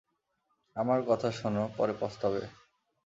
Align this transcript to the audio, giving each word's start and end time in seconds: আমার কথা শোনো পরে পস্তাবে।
আমার 0.75 0.99
কথা 1.07 1.29
শোনো 1.31 1.63
পরে 1.77 1.93
পস্তাবে। 1.99 2.41